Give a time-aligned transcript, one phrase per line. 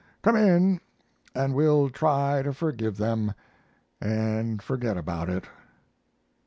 [0.23, 0.81] Come in
[1.35, 3.35] and we'll try to forgive them
[4.01, 5.45] and forget about it."